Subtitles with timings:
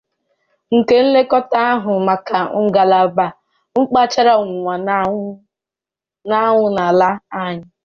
[0.77, 3.27] nke nlekọta na-ahụ maka ngalaba
[3.79, 7.67] mpaghara ọwụwa anyanwụ ala anyị